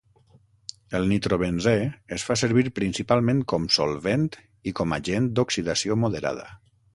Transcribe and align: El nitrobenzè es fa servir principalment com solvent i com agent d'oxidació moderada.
El 0.99 1.03
nitrobenzè 1.09 1.73
es 2.17 2.25
fa 2.29 2.37
servir 2.43 2.63
principalment 2.79 3.43
com 3.53 3.67
solvent 3.77 4.27
i 4.73 4.75
com 4.81 4.97
agent 4.99 5.29
d'oxidació 5.37 6.01
moderada. 6.07 6.49